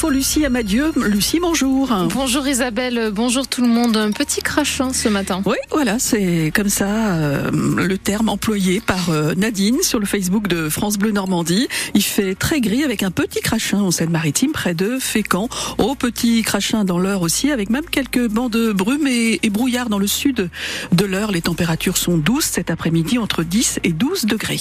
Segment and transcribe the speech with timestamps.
[0.00, 0.92] l'info, Lucie Amadieu.
[0.96, 1.92] Lucie, bonjour.
[2.14, 3.98] Bonjour Isabelle, bonjour tout le monde.
[3.98, 5.42] Un petit crachin ce matin.
[5.44, 10.48] Oui, voilà, c'est comme ça euh, le terme employé par euh, Nadine sur le Facebook
[10.48, 11.68] de France Bleu Normandie.
[11.92, 15.50] Il fait très gris avec un petit crachin en Seine-Maritime près de Fécamp.
[15.76, 19.90] Au petit crachin dans l'heure aussi avec même quelques bancs de brume et, et brouillard
[19.90, 20.48] dans le sud
[20.92, 21.30] de l'heure.
[21.30, 24.60] Les températures sont douces cet après-midi entre 10 et 12 degrés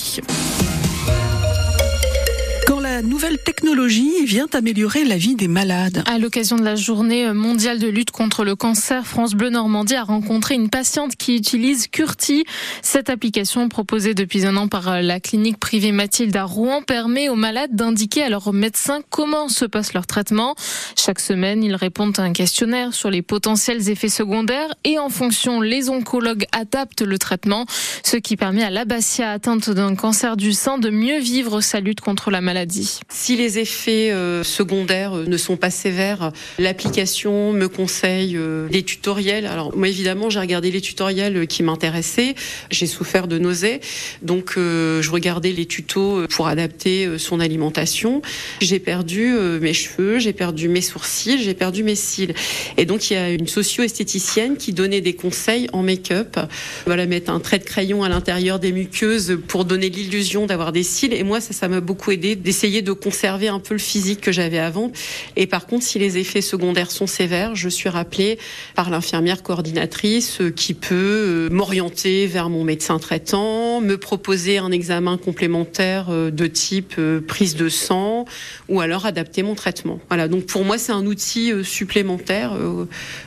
[3.01, 6.03] nouvelle technologie vient améliorer la vie des malades.
[6.05, 10.03] À l'occasion de la journée mondiale de lutte contre le cancer, France Bleu Normandie a
[10.03, 12.45] rencontré une patiente qui utilise Curti.
[12.81, 17.35] Cette application proposée depuis un an par la clinique privée Mathilde à Rouen permet aux
[17.35, 20.55] malades d'indiquer à leur médecin comment se passe leur traitement.
[20.97, 25.61] Chaque semaine, ils répondent à un questionnaire sur les potentiels effets secondaires et en fonction,
[25.61, 27.65] les oncologues adaptent le traitement,
[28.03, 32.01] ce qui permet à l'Abbassia atteinte d'un cancer du sein de mieux vivre sa lutte
[32.01, 32.88] contre la maladie.
[33.09, 38.83] Si les effets euh, secondaires euh, ne sont pas sévères, l'application me conseille euh, des
[38.83, 39.45] tutoriels.
[39.45, 42.35] Alors moi évidemment j'ai regardé les tutoriels qui m'intéressaient.
[42.71, 43.81] J'ai souffert de nausées,
[44.21, 48.21] donc je regardais les tutos pour adapter son alimentation.
[48.61, 52.33] J'ai perdu mes cheveux, j'ai perdu mes sourcils, j'ai perdu mes cils.
[52.77, 56.37] Et donc il y a une socio-esthéticienne qui donnait des conseils en make-up.
[56.85, 60.83] Voilà mettre un trait de crayon à l'intérieur des muqueuses pour donner l'illusion d'avoir des
[60.83, 61.13] cils.
[61.13, 64.31] Et moi ça ça m'a beaucoup aidé d'essayer de conserver un peu le physique que
[64.31, 64.91] j'avais avant.
[65.35, 68.37] Et par contre, si les effets secondaires sont sévères, je suis rappelée
[68.75, 74.71] par l'infirmière coordinatrice euh, qui peut euh, m'orienter vers mon médecin traitant, me proposer un
[74.71, 78.25] examen complémentaire euh, de type prise de sang
[78.67, 79.99] ou alors adapter mon traitement.
[80.09, 80.27] Voilà.
[80.27, 82.53] Donc pour moi, c'est un outil supplémentaire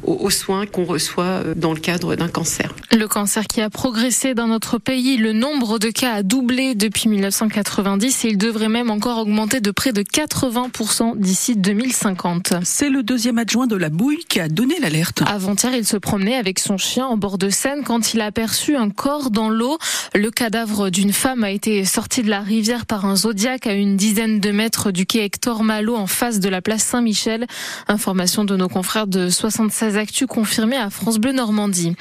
[0.05, 2.75] aux soins qu'on reçoit dans le cadre d'un cancer.
[2.93, 7.09] Le cancer qui a progressé dans notre pays, le nombre de cas a doublé depuis
[7.09, 12.55] 1990 et il devrait même encore augmenter de près de 80% d'ici 2050.
[12.63, 15.23] C'est le deuxième adjoint de la Bouille qui a donné l'alerte.
[15.27, 18.77] Avant-hier, il se promenait avec son chien en bord de Seine quand il a aperçu
[18.77, 19.79] un corps dans l'eau.
[20.15, 23.97] Le cadavre d'une femme a été sorti de la rivière par un zodiaque à une
[23.97, 27.47] dizaine de mètres du quai Hector Malo en face de la place Saint-Michel.
[27.89, 31.97] Information de nos confrères de 76 Actu confirmée à France Bleu Normandie.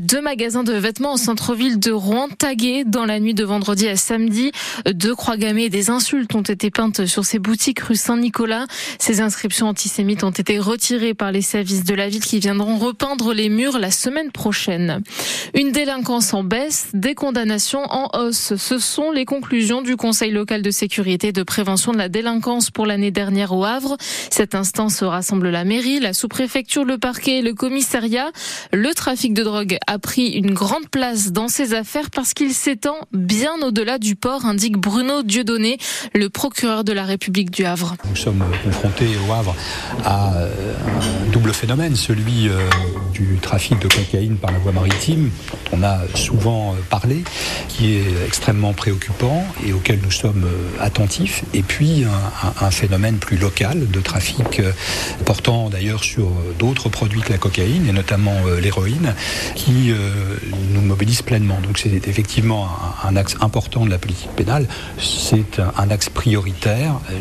[0.00, 3.96] Deux magasins de vêtements au centre-ville de Rouen tagués dans la nuit de vendredi à
[3.96, 4.52] samedi.
[4.92, 8.66] Deux croix gammées et des insultes ont été peintes sur boutiques rue Saint-Nicolas.
[8.98, 13.32] Ces inscriptions antisémites ont été retirées par les services de la ville qui viendront repeindre
[13.32, 15.02] les murs la semaine prochaine.
[15.54, 18.54] Une délinquance en baisse, des condamnations en hausse.
[18.56, 22.70] Ce sont les conclusions du Conseil local de sécurité et de prévention de la délinquance
[22.70, 23.96] pour l'année dernière au Havre.
[24.30, 28.30] Cette instance rassemble la mairie, la sous-préfecture, le parquet et le commissariat.
[28.72, 32.96] Le trafic de drogue a pris une grande place dans ces affaires parce qu'il s'étend
[33.12, 35.78] bien au-delà du port, indique Bruno Dieudonné,
[36.14, 37.96] le procureur de la République du Havre.
[38.08, 39.56] Nous sommes confrontés au Havre
[40.04, 40.74] à euh,
[41.26, 42.68] un double phénomène, celui euh,
[43.12, 47.24] du trafic de cocaïne par la voie maritime, dont on a souvent euh, parlé,
[47.66, 50.48] qui est extrêmement préoccupant et auquel nous sommes
[50.80, 52.04] attentifs, et puis
[52.60, 54.62] un, phénomène plus local de trafic
[55.24, 56.28] portant d'ailleurs sur
[56.58, 59.14] d'autres produits que la cocaïne, et notamment l'héroïne,
[59.54, 59.92] qui
[60.72, 61.58] nous mobilise pleinement.
[61.62, 62.68] Donc c'est effectivement
[63.04, 64.66] un, axe important de la politique pénale,
[64.98, 66.51] c'est un axe prioritaire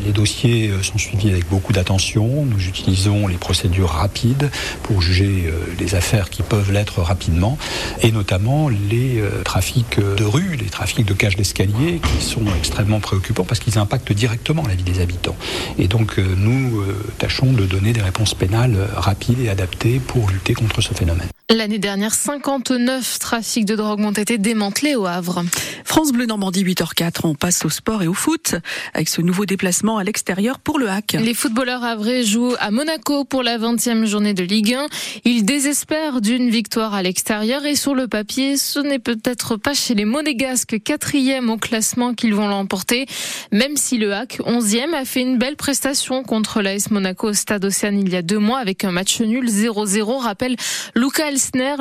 [0.06, 2.46] les dossiers euh, sont suivis avec beaucoup d'attention.
[2.46, 4.50] Nous utilisons les procédures rapides
[4.84, 7.58] pour juger euh, les affaires qui peuvent l'être rapidement,
[8.02, 13.00] et notamment les euh, trafics de rue, les trafics de cages d'escalier, qui sont extrêmement
[13.00, 15.36] préoccupants parce qu'ils impactent directement la vie des habitants.
[15.78, 16.84] Et donc nous
[17.18, 21.30] tâchons de donner des réponses pénales rapides et adaptées pour lutter contre ce phénomène.
[21.54, 25.44] L'année dernière, 59 trafics de drogue ont été démantelés au Havre.
[25.84, 28.56] France Bleu Normandie 8h04, on passe au sport et au foot
[28.94, 31.18] avec ce nouveau déplacement à l'extérieur pour le hack.
[31.20, 34.88] Les footballeurs havrais jouent à Monaco pour la 20e journée de Ligue 1.
[35.26, 39.94] Ils désespèrent d'une victoire à l'extérieur et sur le papier, ce n'est peut-être pas chez
[39.94, 43.08] les Monégasques quatrième au classement qu'ils vont l'emporter,
[43.52, 47.66] même si le hack 11e a fait une belle prestation contre l'AS Monaco au Stade
[47.66, 50.56] Océane il y a deux mois avec un match nul 0-0, rappelle
[50.96, 51.30] Luca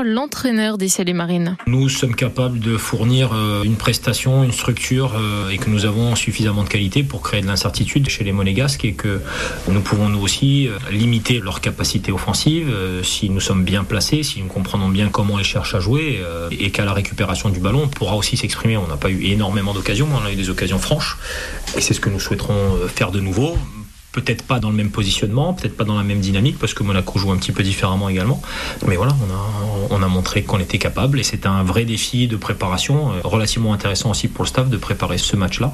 [0.05, 1.57] L'entraîneur des et Marines.
[1.67, 6.17] Nous sommes capables de fournir euh, une prestation, une structure euh, et que nous avons
[6.17, 9.21] suffisamment de qualité pour créer de l'incertitude chez les Monégasques et que
[9.69, 12.73] nous pouvons nous aussi euh, limiter leur capacité offensive
[13.03, 16.21] si nous sommes bien placés, si nous comprenons bien comment ils cherchent à jouer
[16.51, 18.77] et qu'à la récupération du ballon on pourra aussi s'exprimer.
[18.77, 21.19] On n'a pas eu énormément d'occasions, mais on a eu des occasions franches
[21.77, 23.57] et c'est ce que nous souhaiterons faire de nouveau
[24.13, 27.19] peut-être pas dans le même positionnement, peut-être pas dans la même dynamique, parce que Monaco
[27.19, 28.43] joue un petit peu différemment également.
[28.87, 32.27] Mais voilà, on a, on a montré qu'on était capable et c'est un vrai défi
[32.27, 35.73] de préparation, euh, relativement intéressant aussi pour le staff de préparer ce match-là.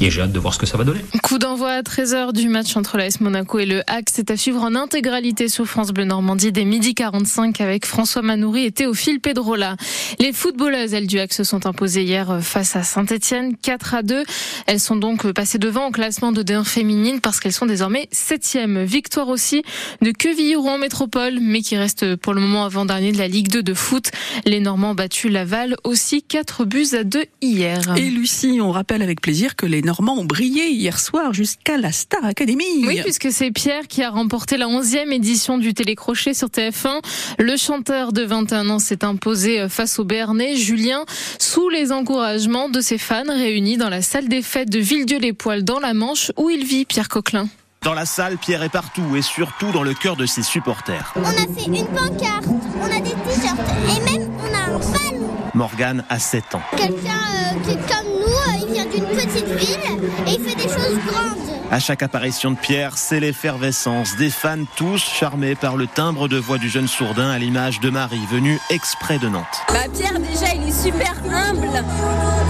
[0.00, 1.00] Et j'ai hâte de voir ce que ça va donner.
[1.22, 4.08] Coup d'envoi à 13h du match entre l'AS Monaco et le HAC.
[4.12, 8.64] C'est à suivre en intégralité sur France Bleu Normandie dès midi 45 avec François Manoury
[8.64, 9.76] et Théophile Pedrola.
[10.18, 14.24] Les footballeuses, elles du HAC, se sont imposées hier face à Saint-Etienne, 4 à 2.
[14.66, 18.84] Elles sont donc passées devant au classement de D1 féminine parce qu'elles sont désormais septième.
[18.84, 19.62] Victoire aussi
[20.00, 23.74] de Quevilly-Rouen Métropole, mais qui reste pour le moment avant-dernier de la Ligue 2 de
[23.74, 24.06] foot.
[24.46, 27.82] Les Normands ont battu Laval aussi 4 buts à 2 hier.
[27.98, 31.92] Et Lucie, on rappelle avec plaisir que les Normands ont brillé hier soir jusqu'à la
[31.92, 32.64] Star Academy.
[32.86, 37.02] Oui, puisque c'est Pierre qui a remporté la 11e édition du télécrochet sur TF1.
[37.38, 41.04] Le chanteur de 21 ans s'est imposé face au Béarnais, Julien,
[41.38, 45.78] sous les encouragements de ses fans réunis dans la salle des fêtes de Villedieu-les-Poils dans
[45.78, 47.50] la Manche où il vit, Pierre Coquelin.
[47.86, 51.14] Dans la salle, Pierre est partout et surtout dans le cœur de ses supporters.
[51.14, 52.48] On a fait une pancarte,
[52.80, 53.60] on a des t-shirts
[53.96, 55.30] et même on a un ballon.
[55.54, 56.62] Morgane a 7 ans.
[56.76, 59.78] Quelqu'un euh, qui est comme nous, euh, il vient d'une petite ville
[60.26, 61.38] et il fait des choses grandes.
[61.70, 64.16] À chaque apparition de Pierre, c'est l'effervescence.
[64.16, 67.90] Des fans tous charmés par le timbre de voix du jeune sourdin à l'image de
[67.90, 69.44] Marie, venue exprès de Nantes.
[69.68, 71.68] Bah Pierre, déjà, il est super humble.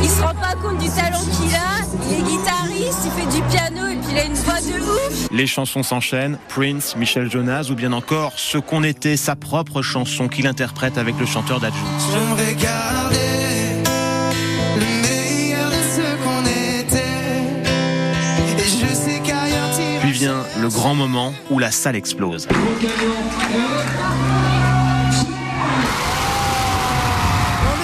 [0.03, 1.85] Il se rend pas compte du talent qu'il a.
[2.09, 3.66] Il est guitariste, il fait du piano
[4.17, 5.29] il a une voix de ouf.
[5.31, 10.29] Les chansons s'enchaînent, Prince, Michel Jonas ou bien encore Ce qu'on était, sa propre chanson
[10.29, 11.85] qu'il interprète avec le chanteur d'Adjou.
[12.13, 13.17] J'aimerais garder
[14.77, 17.03] le meilleur de ce qu'on était.
[18.59, 22.49] Et je sais qu'ailleurs t'iras Puis vient le grand moment où la salle explose.
[22.51, 22.89] On est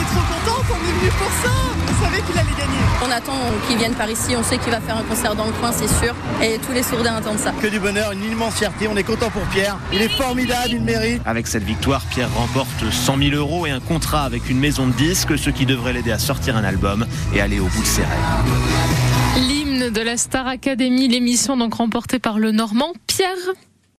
[0.06, 1.71] trop contents qu'on est venu pour ça.
[2.12, 2.78] On savait qu'il allait gagner.
[3.02, 3.32] On attend
[3.66, 5.88] qu'il vienne par ici, on sait qu'il va faire un concert dans le coin, c'est
[5.88, 6.14] sûr.
[6.42, 7.52] Et tous les sourdins attendent ça.
[7.52, 8.86] Que du bonheur, une immense fierté.
[8.86, 9.78] On est content pour Pierre.
[9.94, 11.22] Il est formidable, il mérite.
[11.24, 14.92] Avec cette victoire, Pierre remporte 100 000 euros et un contrat avec une maison de
[14.92, 18.02] disques, ce qui devrait l'aider à sortir un album et aller au bout de ses
[18.02, 19.48] rêves.
[19.48, 23.30] L'hymne de la Star Academy, l'émission donc remportée par le Normand Pierre.